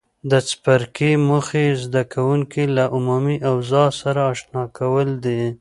د 0.31 0.33
څپرکي 0.47 1.11
موخې 1.27 1.65
زده 1.83 2.03
کوونکي 2.13 2.63
له 2.75 2.83
عمومي 2.95 3.37
اوضاع 3.51 3.89
سره 4.01 4.19
آشنا 4.31 4.63
کول 4.77 5.07
دي. 5.23 5.41